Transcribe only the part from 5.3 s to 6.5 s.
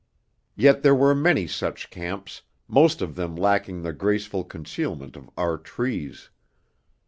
our trees.